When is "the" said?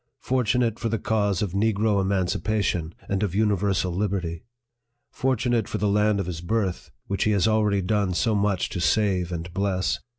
0.89-0.97, 5.77-5.87